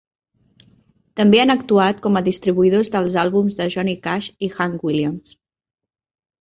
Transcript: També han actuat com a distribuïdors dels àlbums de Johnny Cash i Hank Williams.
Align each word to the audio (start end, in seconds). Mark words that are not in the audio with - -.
També 1.21 1.41
han 1.41 1.53
actuat 1.55 2.01
com 2.07 2.17
a 2.17 2.23
distribuïdors 2.29 2.91
dels 2.97 3.19
àlbums 3.27 3.61
de 3.61 3.71
Johnny 3.77 3.97
Cash 4.09 4.33
i 4.49 4.53
Hank 4.59 4.89
Williams. 4.91 5.39